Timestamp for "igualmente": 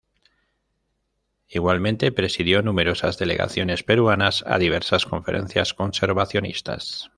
1.47-2.11